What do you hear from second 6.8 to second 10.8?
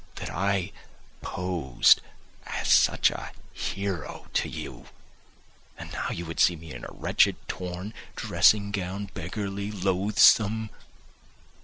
a wretched torn dressing gown, beggarly, loathsome.